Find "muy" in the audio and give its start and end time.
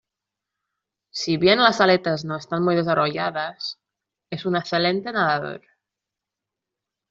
2.63-2.73